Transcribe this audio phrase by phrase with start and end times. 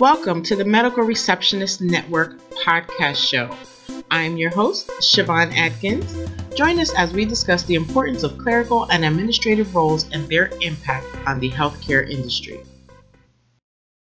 [0.00, 3.54] Welcome to the Medical Receptionist Network podcast show.
[4.10, 6.16] I'm your host, Siobhan Atkins.
[6.56, 11.06] Join us as we discuss the importance of clerical and administrative roles and their impact
[11.26, 12.62] on the healthcare industry.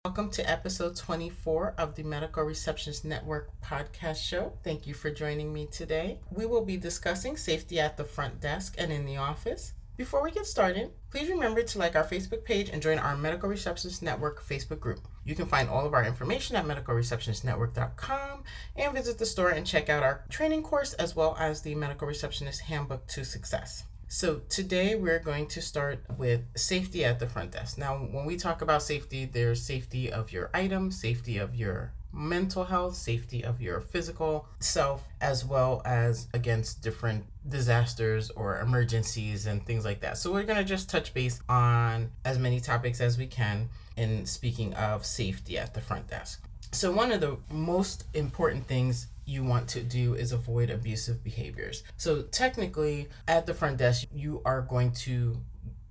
[0.04, 4.52] Welcome to episode 24 of the Medical Receptionist Network podcast show.
[4.62, 6.20] Thank you for joining me today.
[6.30, 9.72] We will be discussing safety at the front desk and in the office.
[9.98, 13.48] Before we get started, please remember to like our Facebook page and join our Medical
[13.48, 15.00] Receptionist Network Facebook group.
[15.24, 18.44] You can find all of our information at medicalreceptionistnetwork.com
[18.76, 22.06] and visit the store and check out our training course as well as the Medical
[22.06, 23.86] Receptionist Handbook to Success.
[24.06, 27.76] So, today we're going to start with safety at the front desk.
[27.76, 32.64] Now, when we talk about safety, there's safety of your item, safety of your mental
[32.64, 39.64] health, safety of your physical self, as well as against different disasters or emergencies and
[39.64, 40.18] things like that.
[40.18, 44.26] So, we're going to just touch base on as many topics as we can in
[44.26, 46.42] speaking of safety at the front desk.
[46.72, 51.82] So, one of the most important things you want to do is avoid abusive behaviors.
[51.96, 55.36] So, technically, at the front desk, you are going to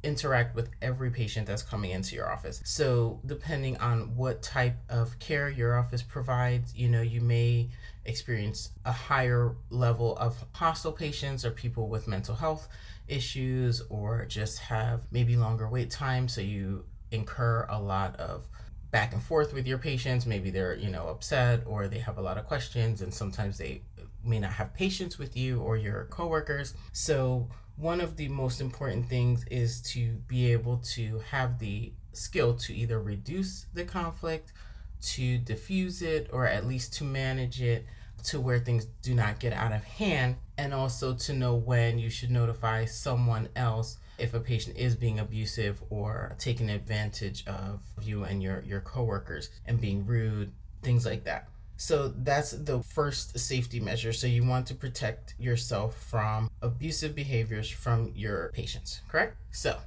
[0.04, 2.62] interact with every patient that's coming into your office.
[2.64, 7.70] So, depending on what type of care your office provides, you know, you may
[8.06, 12.68] experience a higher level of hostile patients or people with mental health
[13.08, 18.44] issues or just have maybe longer wait time so you incur a lot of
[18.92, 20.26] back and forth with your patients.
[20.26, 23.82] Maybe they're you know upset or they have a lot of questions and sometimes they
[24.24, 26.74] may not have patience with you or your coworkers.
[26.92, 32.56] So one of the most important things is to be able to have the skill
[32.56, 34.52] to either reduce the conflict,
[35.00, 37.86] to diffuse it, or at least to manage it
[38.24, 42.10] to where things do not get out of hand, and also to know when you
[42.10, 48.24] should notify someone else if a patient is being abusive or taking advantage of you
[48.24, 51.48] and your, your coworkers and being rude, things like that.
[51.78, 54.12] So that's the first safety measure.
[54.12, 59.38] So you want to protect yourself from abusive behaviors from your patients, correct?
[59.52, 59.78] So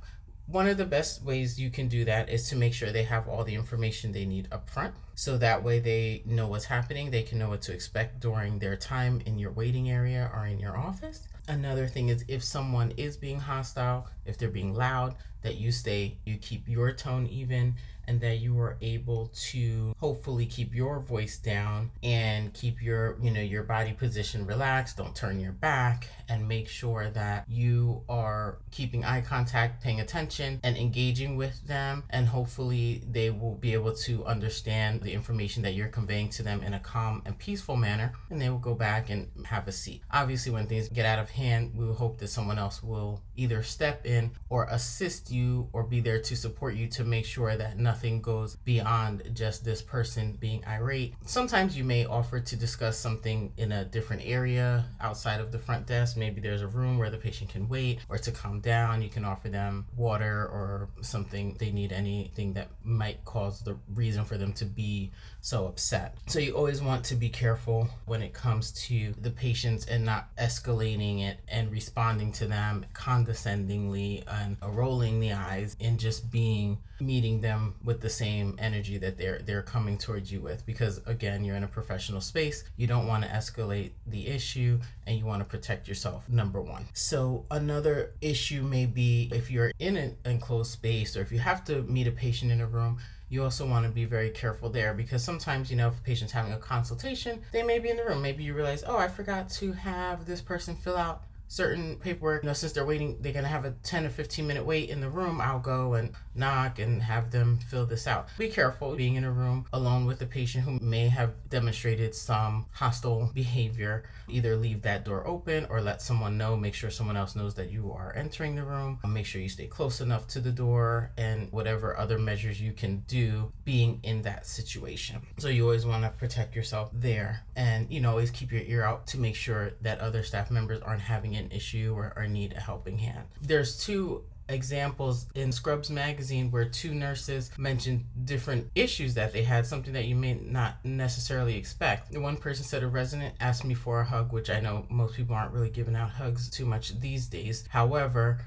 [0.46, 3.28] one of the best ways you can do that is to make sure they have
[3.28, 4.94] all the information they need up front.
[5.14, 8.76] So that way they know what's happening, they can know what to expect during their
[8.76, 11.28] time in your waiting area or in your office.
[11.46, 16.18] Another thing is if someone is being hostile, if they're being loud, that you stay,
[16.24, 17.74] you keep your tone even,
[18.10, 23.31] and that you are able to hopefully keep your voice down and keep your you
[23.31, 28.59] know your body position relaxed don't turn your back and make sure that you are
[28.71, 32.04] keeping eye contact paying attention and engaging with them.
[32.10, 36.62] And hopefully they will be able to understand the information that you're conveying to them
[36.62, 40.03] in a calm and peaceful manner and they will go back and have a seat.
[40.12, 43.62] Obviously when things get out of hand we will hope that someone else will either
[43.65, 47.77] step in or assist you or be there to support you to make sure that
[47.77, 51.12] nothing nothing goes beyond just this person being irate.
[51.26, 55.86] Sometimes you may offer to discuss something in a different area outside of the front
[55.86, 56.16] desk.
[56.16, 59.02] Maybe there's a room where the patient can wait or to calm down.
[59.02, 64.24] You can offer them water or something they need anything that might cause the reason
[64.24, 65.10] for them to be
[65.42, 66.14] so upset.
[66.26, 70.34] So you always want to be careful when it comes to the patients and not
[70.36, 77.40] escalating it and responding to them condescendingly and rolling the eyes and just being meeting
[77.40, 80.64] them with the same energy that they're they're coming towards you with.
[80.64, 82.62] Because again you're in a professional space.
[82.76, 86.86] You don't want to escalate the issue and you want to protect yourself number 1
[86.92, 91.64] so another issue may be if you're in an enclosed space or if you have
[91.64, 92.98] to meet a patient in a room
[93.30, 94.92] you also want to be very careful there.
[94.92, 98.04] Because sometimes, you know, if a patient's having a consultation, they may be in the
[98.04, 98.20] room.
[98.20, 102.44] Maybe you realize, oh, I forgot to have this person fill out certain paperwork.
[102.44, 105.00] You know, since they're waiting, they're gonna have a 10 or 15 minute wait in
[105.00, 105.40] the room.
[105.40, 108.28] I'll go and knock and have them fill this out.
[108.38, 112.66] Be careful being in a room alone with a patient who may have demonstrated some
[112.72, 114.04] hostile behavior.
[114.28, 116.56] Either leave that door open or let someone know.
[116.56, 119.00] Make sure someone else knows that you are entering the room.
[119.06, 123.00] Make sure you stay close enough to the door and whatever other measures you can
[123.08, 125.20] do being in that situation.
[125.38, 128.84] So you always want to protect yourself there and you know always keep your ear
[128.84, 132.53] out to make sure that other staff members aren't having an issue or, or need
[132.53, 133.27] a helping hand.
[133.42, 139.66] There's two examples in Scrubs magazine where two nurses mentioned different issues that they had,
[139.66, 142.16] something that you may not necessarily expect.
[142.16, 145.37] One person said a resident asked me for a hug, which I know most people
[145.37, 147.65] aren't really giving out hugs too much these days.
[147.69, 148.41] However,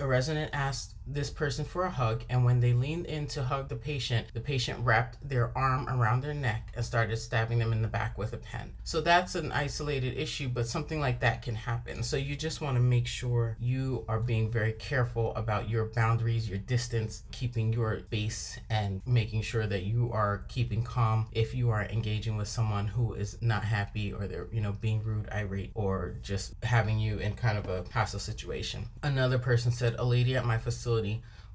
[0.00, 3.68] a resident asked this person for a hug, and when they leaned in to hug
[3.68, 7.82] the patient, the patient wrapped their arm around their neck and started stabbing them in
[7.82, 8.74] the back with a pen.
[8.84, 12.02] So that's an isolated issue, but something like that can happen.
[12.02, 16.48] So you just want to make sure you are being very careful about your boundaries,
[16.48, 21.70] your distance, keeping your base, and making sure that you are keeping calm if you
[21.70, 25.70] are engaging with someone who is not happy or they're, you know, being rude, irate,
[25.74, 28.86] or just having you in kind of a hostile situation.
[29.02, 30.97] Another person said, A lady at my facility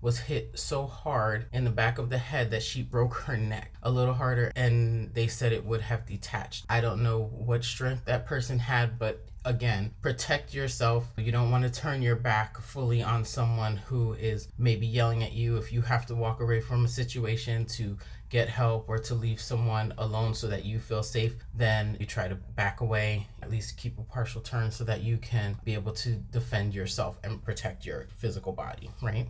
[0.03, 3.71] was hit so hard in the back of the head that she broke her neck
[3.81, 6.65] a little harder and they said it would have detached.
[6.69, 11.07] I don't know what strength that person had, but again, protect yourself.
[11.17, 15.31] You don't want to turn your back fully on someone who is maybe yelling at
[15.31, 17.97] you if you have to walk away from a situation to
[18.33, 22.27] get help or to leave someone alone so that you feel safe, then you try
[22.27, 25.91] to back away, at least keep a partial turn so that you can be able
[25.93, 29.27] to defend yourself and protect your physical body, right?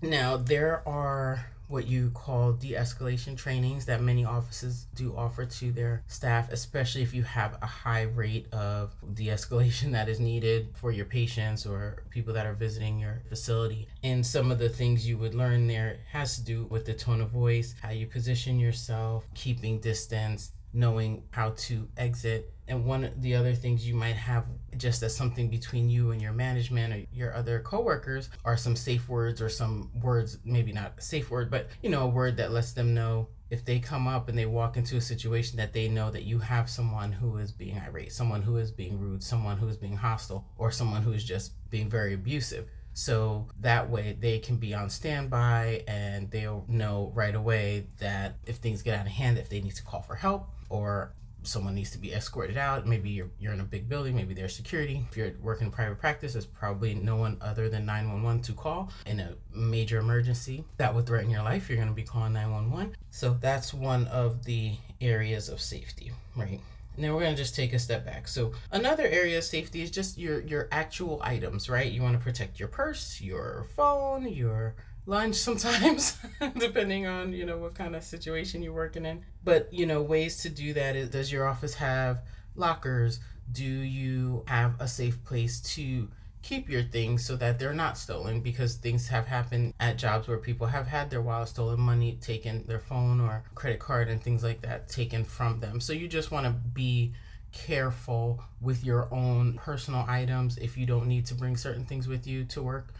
[0.00, 5.70] Now, there are what you call de escalation trainings that many offices do offer to
[5.70, 10.68] their staff, especially if you have a high rate of de escalation that is needed
[10.74, 13.86] for your patients or people that are visiting your facility.
[14.02, 17.20] And some of the things you would learn there has to do with the tone
[17.20, 22.54] of voice, how you position yourself, keeping distance, knowing how to exit.
[22.68, 24.44] And one of the other things you might have
[24.76, 29.08] just as something between you and your management or your other coworkers are some safe
[29.08, 32.52] words or some words, maybe not a safe word, but you know, a word that
[32.52, 35.88] lets them know if they come up and they walk into a situation that they
[35.88, 39.56] know that you have someone who is being irate, someone who is being rude, someone
[39.56, 42.68] who is being hostile, or someone who is just being very abusive.
[42.98, 48.56] So that way they can be on standby and they'll know right away that if
[48.56, 51.12] things get out of hand, if they need to call for help or
[51.44, 52.88] someone needs to be escorted out.
[52.88, 55.06] Maybe you're, you're in a big building, maybe there's security.
[55.08, 58.90] If you're working in private practice, there's probably no one other than 911 to call
[59.06, 61.68] in a major emergency that would threaten your life.
[61.68, 62.96] You're going to be calling 911.
[63.12, 66.60] So that's one of the areas of safety, right?
[66.98, 68.28] Then we're going to just take a step back.
[68.28, 71.90] So another area of safety is just your your actual items, right?
[71.90, 74.74] You want to protect your purse, your phone, your
[75.08, 76.18] lunch sometimes
[76.58, 80.42] depending on you know what kind of situation you're working in but you know ways
[80.42, 82.20] to do that is does your office have
[82.56, 83.18] lockers
[83.50, 86.08] do you have a safe place to
[86.42, 90.38] keep your things so that they're not stolen because things have happened at jobs where
[90.38, 94.42] people have had their wallet stolen money taken their phone or credit card and things
[94.42, 97.12] like that taken from them so you just want to be
[97.50, 102.26] careful with your own personal items if you don't need to bring certain things with
[102.26, 102.92] you to work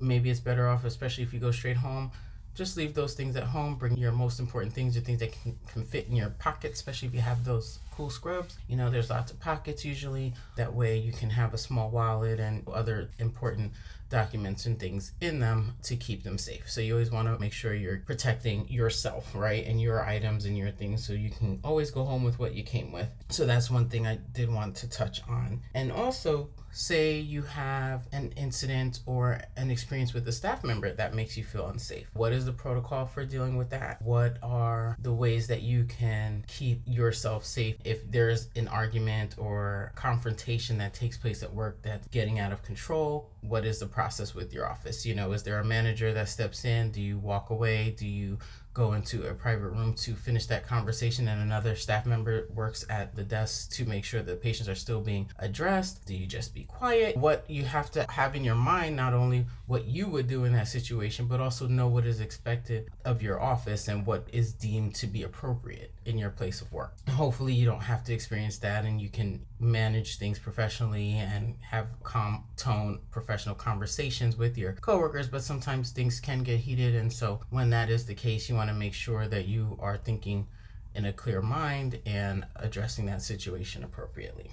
[0.00, 2.10] maybe it's better off, especially if you go straight home.
[2.54, 3.76] Just leave those things at home.
[3.76, 7.08] Bring your most important things, your things that can, can fit in your pocket, especially
[7.08, 8.56] if you have those cool scrubs.
[8.66, 10.32] You know, there's lots of pockets usually.
[10.56, 13.72] That way you can have a small wallet and other important
[14.08, 16.68] documents and things in them to keep them safe.
[16.68, 19.66] So you always want to make sure you're protecting yourself, right?
[19.66, 22.62] And your items and your things so you can always go home with what you
[22.62, 23.08] came with.
[23.28, 25.60] So that's one thing I did want to touch on.
[25.74, 31.14] And also say you have an incident or an experience with a staff member that
[31.14, 32.08] makes you feel unsafe.
[32.14, 34.00] What is the protocol for dealing with that?
[34.02, 39.92] What are the ways that you can keep yourself safe if there's an argument or
[39.96, 43.30] confrontation that takes place at work that's getting out of control?
[43.40, 45.04] What is the process with your office?
[45.04, 46.92] You know, is there a manager that steps in?
[46.92, 47.94] Do you walk away?
[47.98, 48.38] Do you
[48.72, 53.16] go into a private room to finish that conversation and another staff member works at
[53.16, 56.62] the desk to make sure that patients are still being addressed do you just be
[56.64, 60.44] quiet what you have to have in your mind not only what you would do
[60.44, 64.52] in that situation but also know what is expected of your office and what is
[64.52, 68.58] deemed to be appropriate in your place of work hopefully you don't have to experience
[68.58, 74.72] that and you can manage things professionally and have calm tone professional conversations with your
[74.72, 78.54] coworkers but sometimes things can get heated and so when that is the case you
[78.54, 80.46] want to make sure that you are thinking
[80.94, 84.50] in a clear mind and addressing that situation appropriately.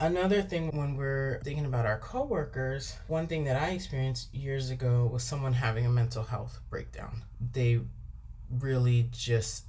[0.00, 5.08] Another thing when we're thinking about our coworkers, one thing that I experienced years ago
[5.10, 7.22] was someone having a mental health breakdown.
[7.52, 7.80] They
[8.50, 9.64] really just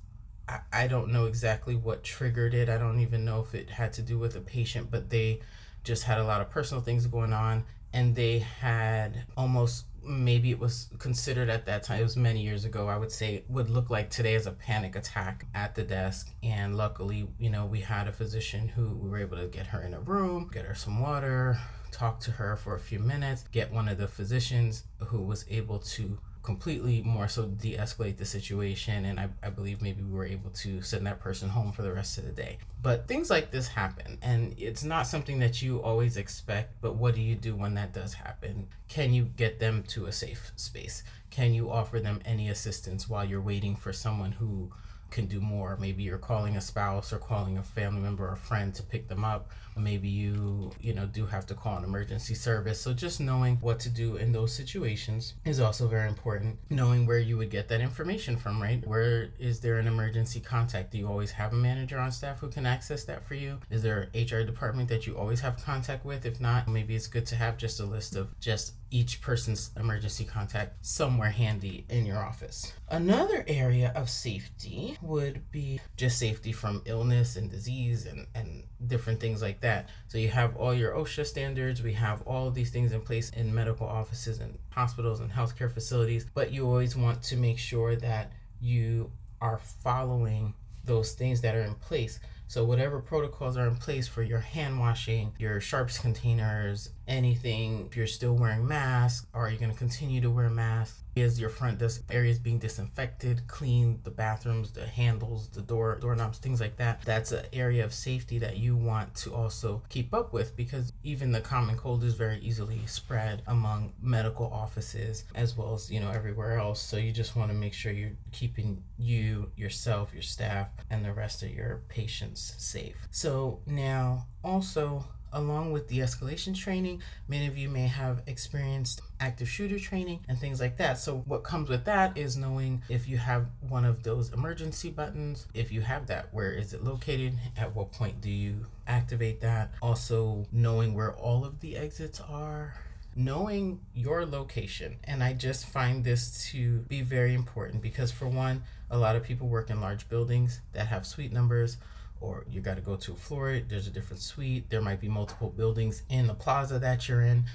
[0.47, 2.69] I, I don't know exactly what triggered it.
[2.69, 5.39] I don't even know if it had to do with a patient, but they
[5.83, 10.59] just had a lot of personal things going on and they had almost maybe it
[10.59, 13.89] was considered at that time it was many years ago i would say would look
[13.89, 18.07] like today as a panic attack at the desk and luckily you know we had
[18.07, 20.99] a physician who we were able to get her in a room get her some
[20.99, 21.57] water
[21.91, 25.79] talk to her for a few minutes get one of the physicians who was able
[25.79, 29.03] to completely more so de escalate the situation.
[29.03, 31.91] And I, I believe maybe we were able to send that person home for the
[31.91, 32.59] rest of the day.
[32.81, 36.79] But things like this happen, and it's not something that you always expect.
[36.81, 38.67] But what do you do when that does happen?
[38.87, 41.03] Can you get them to a safe space?
[41.31, 44.71] Can you offer them any assistance while you're waiting for someone who
[45.11, 45.77] can do more.
[45.79, 49.23] Maybe you're calling a spouse or calling a family member or friend to pick them
[49.23, 49.49] up.
[49.77, 52.79] Maybe you, you know, do have to call an emergency service.
[52.79, 56.59] So just knowing what to do in those situations is also very important.
[56.69, 58.85] Knowing where you would get that information from, right?
[58.87, 60.91] Where is there an emergency contact?
[60.91, 63.59] Do you always have a manager on staff who can access that for you?
[63.69, 66.25] Is there an HR department that you always have contact with?
[66.25, 70.23] If not, maybe it's good to have just a list of just each person's emergency
[70.23, 72.71] contact somewhere handy in your office.
[72.89, 79.19] Another area of safety would be just safety from illness and disease and, and different
[79.19, 79.89] things like that.
[80.07, 83.53] So you have all your OSHA standards, we have all these things in place in
[83.53, 88.31] medical offices and hospitals and healthcare facilities, but you always want to make sure that
[88.61, 89.11] you
[89.41, 90.53] are following
[90.85, 94.79] those things that are in place so whatever protocols are in place for your hand
[94.79, 100.21] washing, your sharps containers, anything, if you're still wearing masks, are you going to continue
[100.21, 101.01] to wear masks?
[101.15, 106.39] Is your front desk areas being disinfected, clean the bathrooms, the handles, the door doorknobs,
[106.39, 107.03] things like that?
[107.03, 111.31] That's an area of safety that you want to also keep up with because even
[111.31, 116.11] the common cold is very easily spread among medical offices as well as you know
[116.11, 116.81] everywhere else.
[116.81, 121.13] So you just want to make sure you're keeping you, yourself, your staff, and the
[121.13, 123.07] rest of your patients safe.
[123.11, 127.03] So now also along with de escalation training.
[127.27, 130.97] Many of you may have experienced active shooter training and things like that.
[130.97, 135.45] So, what comes with that is knowing if you have one of those emergency buttons,
[135.53, 137.37] if you have that, where is it located?
[137.57, 139.71] At what point do you activate that?
[139.81, 142.75] Also, knowing where all of the exits are
[143.15, 144.97] knowing your location.
[145.05, 149.23] And I just find this to be very important because, for one, a lot of
[149.23, 151.77] people work in large buildings that have suite numbers
[152.21, 154.69] or you got to go to a floor, there's a different suite.
[154.69, 157.45] There might be multiple buildings in the plaza that you're in.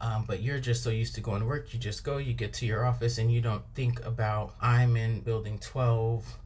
[0.00, 2.54] Um, but you're just so used to going to work, you just go, you get
[2.54, 6.38] to your office, and you don't think about I'm in building 12,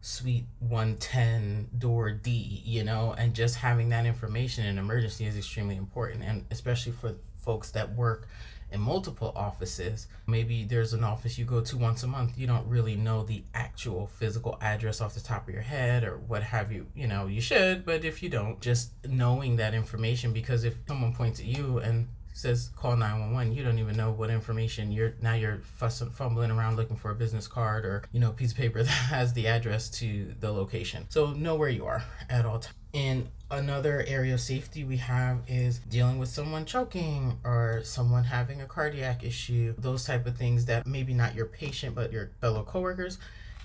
[0.00, 5.76] suite 110, door D, you know, and just having that information in emergency is extremely
[5.76, 6.24] important.
[6.24, 8.26] And especially for folks that work
[8.74, 10.08] in multiple offices.
[10.26, 12.36] Maybe there's an office you go to once a month.
[12.36, 16.18] You don't really know the actual physical address off the top of your head or
[16.18, 16.86] what have you.
[16.94, 21.14] You know, you should, but if you don't, just knowing that information because if someone
[21.14, 25.34] points at you and says call 911 you don't even know what information you're now
[25.34, 28.82] you're fussing fumbling around looking for a business card or you know piece of paper
[28.82, 32.74] that has the address to the location so know where you are at all times
[32.94, 38.60] in another area of safety we have is dealing with someone choking or someone having
[38.60, 42.62] a cardiac issue, those type of things that maybe not your patient but your fellow
[42.62, 43.18] coworkers.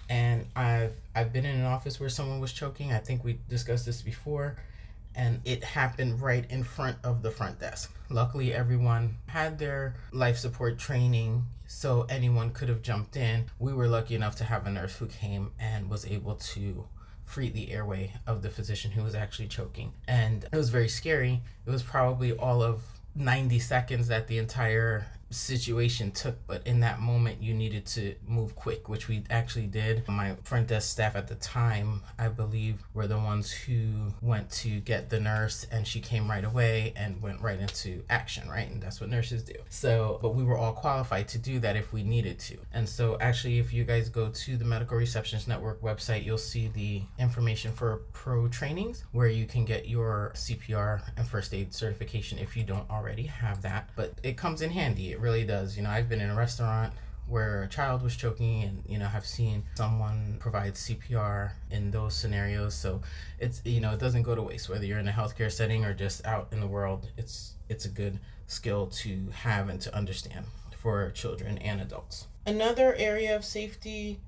[0.10, 2.92] And I've I've been in an office where someone was choking.
[2.92, 4.56] I think we discussed this before
[5.16, 7.94] and it happened right in front of the front desk.
[8.10, 13.46] Luckily everyone had their life support training so anyone could have jumped in.
[13.60, 16.88] We were lucky enough to have a nurse who came and was able to
[17.26, 19.94] free the airway of the physician who was actually choking.
[20.08, 21.44] And it was very scary.
[21.66, 22.82] It was probably all of
[23.16, 28.56] 90 seconds that the entire situation took, but in that moment, you needed to move
[28.56, 30.08] quick, which we actually did.
[30.08, 34.80] My front desk staff at the time, I believe, were the ones who went to
[34.80, 38.70] get the nurse, and she came right away and went right into action, right?
[38.70, 39.54] And that's what nurses do.
[39.70, 42.58] So, but we were all qualified to do that if we needed to.
[42.74, 46.68] And so, actually, if you guys go to the Medical Receptionist Network website, you'll see
[46.68, 52.40] the information for pro trainings where you can get your CPR and first aid certification
[52.40, 53.90] if you don't already have that.
[53.96, 55.78] But it comes in handy really does.
[55.78, 56.94] You know, I've been in a restaurant
[57.30, 62.16] where a child was choking and you know I've seen someone provide CPR in those
[62.16, 62.74] scenarios.
[62.74, 63.02] So
[63.40, 65.94] it's you know it doesn't go to waste whether you're in a healthcare setting or
[65.94, 67.08] just out in the world.
[67.18, 70.46] It's it's a good skill to have and to understand
[70.76, 72.28] for children and adults.
[72.46, 74.20] Another area of safety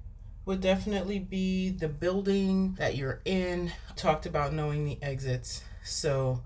[0.46, 3.72] would definitely be the building that you're in.
[3.96, 5.64] Talked about knowing the exits.
[5.84, 6.42] So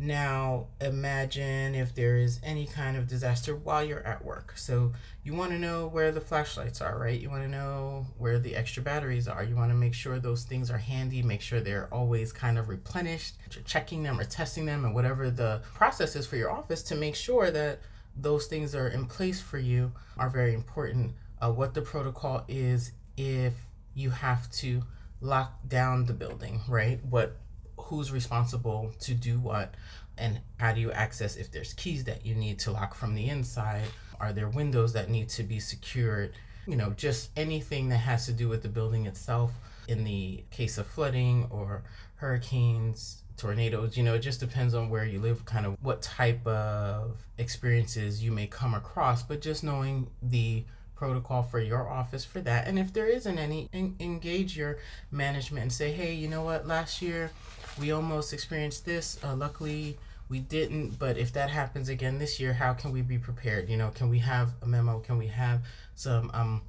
[0.00, 4.52] now, imagine if there is any kind of disaster while you're at work.
[4.56, 4.92] So,
[5.24, 7.20] you want to know where the flashlights are, right?
[7.20, 9.42] You want to know where the extra batteries are.
[9.42, 12.68] You want to make sure those things are handy, make sure they're always kind of
[12.68, 13.34] replenished.
[13.64, 17.16] Checking them or testing them, and whatever the process is for your office to make
[17.16, 17.80] sure that
[18.16, 21.12] those things are in place for you are very important.
[21.40, 23.54] Uh, what the protocol is if
[23.94, 24.82] you have to
[25.20, 27.04] lock down the building, right?
[27.04, 27.36] What
[27.78, 29.74] who's responsible to do what?
[30.16, 33.28] And how do you access if there's keys that you need to lock from the
[33.28, 33.84] inside?
[34.20, 36.32] Are there windows that need to be secured?
[36.66, 39.52] You know, just anything that has to do with the building itself.
[39.86, 41.82] In the case of flooding or
[42.16, 46.46] hurricanes, tornadoes, you know, it just depends on where you live, kind of what type
[46.46, 50.64] of experiences you may come across, but just knowing the
[50.98, 52.66] protocol for your office for that.
[52.66, 54.78] And if there isn't any, en- engage your
[55.12, 57.30] management and say, hey, you know what, last year
[57.78, 59.18] we almost experienced this.
[59.22, 59.96] Uh, luckily,
[60.28, 63.68] we didn't, but if that happens again this year, how can we be prepared?
[63.68, 64.98] You know, can we have a memo?
[64.98, 65.60] Can we have
[65.94, 66.62] some um,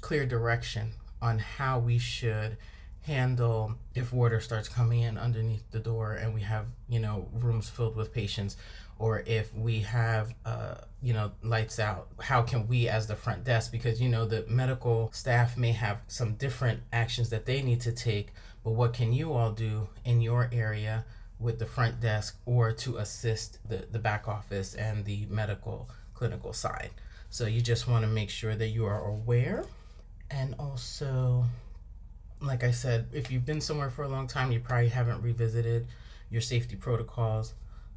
[0.00, 2.56] clear direction on how we should
[3.02, 7.68] handle if water starts coming in underneath the door and we have you know rooms
[7.68, 8.56] filled with patients
[8.98, 13.44] or if we have uh, you know lights out how can we as the front
[13.44, 17.80] desk because you know the medical staff may have some different actions that they need
[17.80, 18.32] to take
[18.64, 21.04] but what can you all do in your area
[21.38, 26.52] with the front desk or to assist the, the back office and the medical clinical
[26.52, 26.90] side
[27.28, 29.64] so you just want to make sure that you are aware
[30.30, 31.44] and also
[32.40, 35.86] like I said, if you've been somewhere for a long time, you probably haven't revisited
[36.30, 37.54] your safety protocols.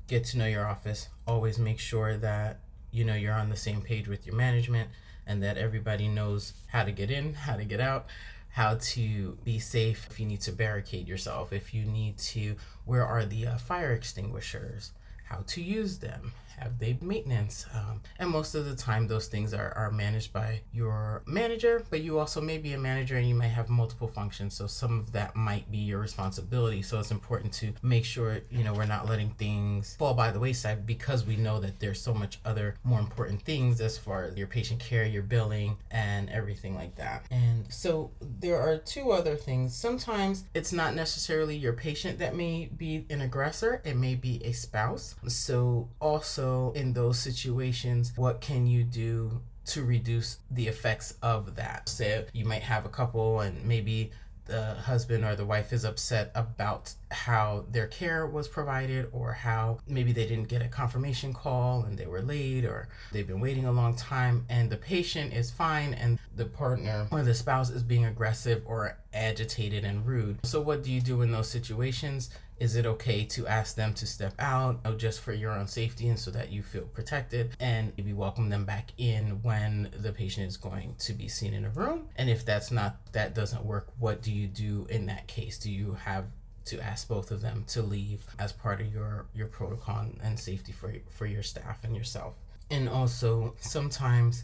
[0.10, 1.08] Get to know your office.
[1.28, 2.62] Always make sure that
[2.92, 4.90] you know you're on the same page with your management
[5.28, 8.08] and that everybody knows how to get in, how to get out,
[8.50, 10.08] how to be safe.
[10.10, 13.94] If you need to barricade yourself, if you need to, where are the uh, fire
[13.94, 14.94] extinguishers?
[15.26, 19.54] How to use them, have they maintenance um, and most of the time those things
[19.54, 23.36] are, are managed by your manager but you also may be a manager and you
[23.36, 26.82] might have multiple functions so some of that might be your responsibility.
[26.82, 30.40] So it's important to make sure you know we're not letting things fall by the
[30.40, 34.38] wayside because we know that there's so much other more important things as far as
[34.38, 37.26] your patient care your billing and everything like that.
[37.32, 39.76] And so there are two other things.
[39.76, 44.52] Sometimes it's not necessarily your patient that may be an aggressor it may be a
[44.52, 45.16] spouse.
[45.28, 51.90] So also in those situations, what can you do to reduce the effects of that?
[51.90, 54.12] Say you might have a couple and maybe
[54.50, 59.78] the husband or the wife is upset about how their care was provided or how
[59.88, 63.66] maybe they didn't get a confirmation call and they were late or they've been waiting
[63.66, 67.84] a long time and the patient is fine and the partner or the spouse is
[67.84, 70.40] being aggressive or agitated and rude.
[70.44, 72.30] So, what do you do in those situations?
[72.60, 76.10] Is it okay to ask them to step out oh, just for your own safety
[76.10, 77.56] and so that you feel protected?
[77.60, 81.66] And maybe welcome them back in when the patient is going to be seen in
[81.66, 82.10] a room?
[82.16, 85.58] And if that's not that doesn't work what do you do in that case?
[85.58, 86.26] Do you have
[86.66, 90.72] to ask both of them to leave as part of your your protocol and safety
[90.72, 92.36] for for your staff and yourself?
[92.70, 94.44] And also sometimes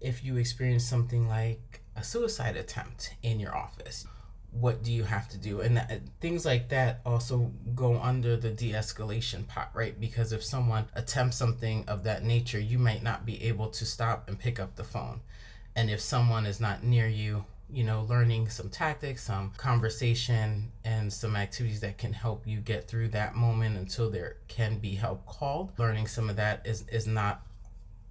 [0.00, 4.06] if you experience something like a suicide attempt in your office
[4.50, 5.60] what do you have to do?
[5.60, 9.98] And that, things like that also go under the de-escalation pot right?
[9.98, 14.28] Because if someone attempts something of that nature you might not be able to stop
[14.28, 15.20] and pick up the phone.
[15.74, 21.12] And if someone is not near you you know learning some tactics some conversation and
[21.12, 25.26] some activities that can help you get through that moment until there can be help
[25.26, 27.42] called learning some of that is is not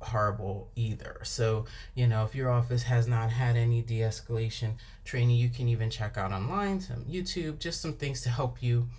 [0.06, 1.20] horrible either.
[1.24, 5.68] So, you know, if your office has not had any de escalation training, you can
[5.68, 8.90] even check out online, some YouTube, just some things to help you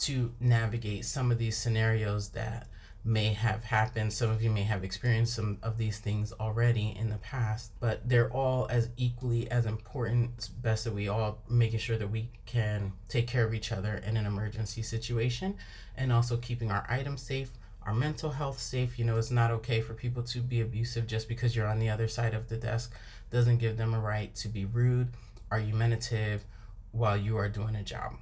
[0.00, 2.68] to navigate some of these scenarios that
[3.04, 4.12] may have happened.
[4.12, 8.08] Some of you may have experienced some of these things already in the past, but
[8.08, 10.30] they're all as equally as important.
[10.38, 13.94] It's best that we all making sure that we can take care of each other
[13.94, 15.56] in an emergency situation
[15.96, 17.50] and also keeping our items safe
[17.86, 18.98] our mental health safe.
[18.98, 21.90] You know, it's not okay for people to be abusive just because you're on the
[21.90, 22.92] other side of the desk.
[23.30, 25.08] Doesn't give them a right to be rude,
[25.50, 26.44] argumentative
[26.92, 28.14] while you are doing a job.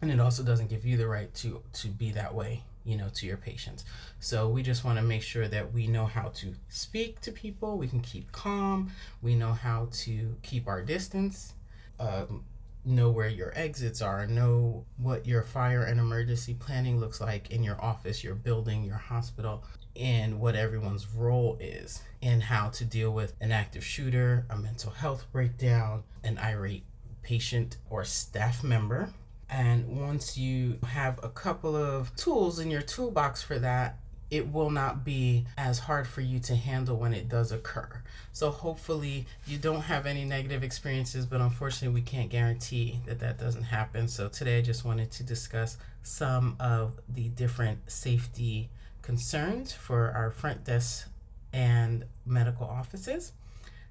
[0.00, 3.08] And it also doesn't give you the right to to be that way, you know,
[3.14, 3.84] to your patients.
[4.18, 7.78] So we just want to make sure that we know how to speak to people.
[7.78, 8.90] We can keep calm.
[9.20, 11.54] We know how to keep our distance.
[12.00, 12.44] Um,
[12.84, 17.62] know where your exits are, know what your fire and emergency planning looks like in
[17.62, 19.64] your office, your building, your hospital,
[19.94, 24.90] and what everyone's role is, and how to deal with an active shooter, a mental
[24.90, 26.84] health breakdown, an irate
[27.22, 29.10] patient or staff member.
[29.48, 33.98] And once you have a couple of tools in your toolbox for that,
[34.32, 38.02] it will not be as hard for you to handle when it does occur.
[38.32, 43.38] So hopefully you don't have any negative experiences, but unfortunately we can't guarantee that that
[43.38, 44.08] doesn't happen.
[44.08, 48.70] So today I just wanted to discuss some of the different safety
[49.02, 51.08] concerns for our front desk
[51.52, 53.32] and medical offices.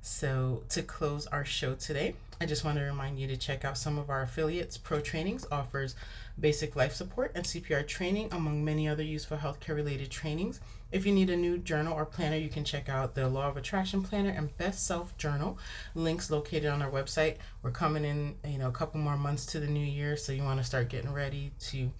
[0.04, 3.78] So, to close our show today, I just want to remind you to check out
[3.78, 4.76] some of our affiliates.
[4.76, 5.96] Pro Trainings offers
[6.40, 10.60] basic life support and CPR training, among many other useful healthcare related trainings.
[10.92, 13.58] If you need a new journal or planner, you can check out the Law of
[13.58, 15.60] Attraction Planner and Best Self Journal.
[15.94, 17.36] Links located on our website.
[17.62, 20.42] We're coming in, you know, a couple more months to the new year, so you
[20.42, 21.92] want to start getting ready to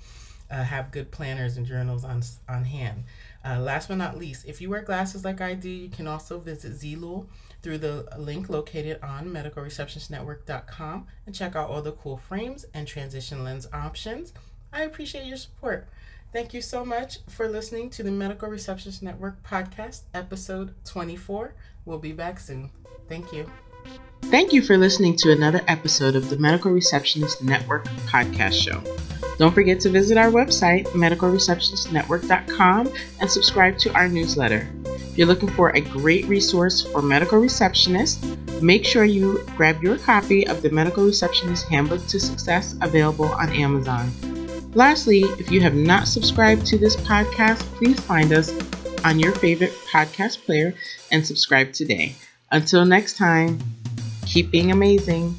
[0.50, 3.04] uh, have good planners and journals on on hand.
[3.46, 6.40] Uh, last but not least, if you wear glasses like I do, you can also
[6.40, 7.28] visit Zeelool
[7.62, 13.44] through the link located on medicalreceptionistnetwork.com and check out all the cool frames and transition
[13.44, 14.34] lens options.
[14.74, 15.88] I appreciate your support.
[16.34, 21.54] Thank you so much for listening to the Medical Receptionist Network podcast, episode 24.
[21.84, 22.72] We'll be back soon.
[23.10, 23.52] Thank you.
[24.24, 28.82] Thank you for listening to another episode of the Medical Receptionist Network podcast show.
[29.38, 34.70] Don't forget to visit our website, medicalreceptionistnetwork.com, and subscribe to our newsletter.
[35.12, 39.98] If you're looking for a great resource for medical receptionists, make sure you grab your
[39.98, 44.10] copy of the Medical Receptionist Handbook to Success available on Amazon.
[44.74, 48.54] Lastly, if you have not subscribed to this podcast, please find us
[49.04, 50.74] on your favorite podcast player
[51.12, 52.16] and subscribe today.
[52.50, 53.60] Until next time,
[54.26, 55.38] keep being amazing.